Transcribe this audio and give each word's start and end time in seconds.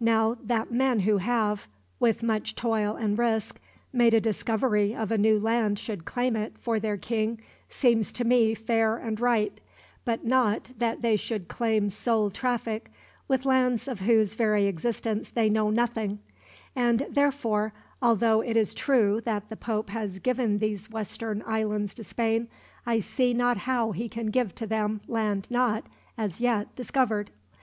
Now 0.00 0.38
that 0.42 0.70
men 0.72 1.00
who 1.00 1.18
have, 1.18 1.68
with 2.00 2.22
much 2.22 2.54
toil 2.54 2.96
and 2.96 3.18
risk, 3.18 3.58
made 3.92 4.14
a 4.14 4.18
discovery 4.18 4.94
of 4.94 5.12
a 5.12 5.18
new 5.18 5.38
land 5.38 5.78
should 5.78 6.06
claim 6.06 6.36
it, 6.36 6.56
for 6.56 6.80
their 6.80 6.96
king, 6.96 7.42
seems 7.68 8.10
to 8.12 8.24
me 8.24 8.54
fair 8.54 8.96
and 8.96 9.20
right; 9.20 9.60
but 10.06 10.24
not 10.24 10.70
that 10.78 11.02
they 11.02 11.16
should 11.16 11.48
claim 11.48 11.90
sole 11.90 12.30
traffic, 12.30 12.90
with 13.28 13.44
lands 13.44 13.86
of 13.86 14.00
whose 14.00 14.36
very 14.36 14.64
existence 14.64 15.28
they 15.28 15.50
know 15.50 15.68
nothing; 15.68 16.20
and 16.74 17.06
therefore, 17.10 17.74
although 18.00 18.40
it 18.40 18.56
is 18.56 18.72
true 18.72 19.20
that 19.26 19.50
the 19.50 19.56
pope 19.56 19.90
has 19.90 20.18
given 20.18 20.56
these 20.60 20.88
western 20.88 21.44
islands 21.46 21.92
to 21.92 22.04
Spain, 22.04 22.48
I 22.86 23.00
see 23.00 23.34
not 23.34 23.58
how 23.58 23.92
he 23.92 24.08
can 24.08 24.28
give 24.28 24.54
to 24.54 24.66
them 24.66 25.02
land 25.06 25.46
not, 25.50 25.84
as 26.16 26.40
yet, 26.40 26.74
discovered. 26.74 27.30